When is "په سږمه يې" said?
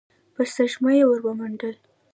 0.33-1.03